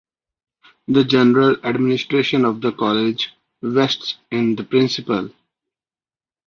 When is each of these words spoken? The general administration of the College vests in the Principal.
The 0.87 1.03
general 1.03 1.57
administration 1.63 2.43
of 2.43 2.59
the 2.59 2.71
College 2.71 3.35
vests 3.61 4.15
in 4.31 4.55
the 4.55 4.63
Principal. 4.63 5.29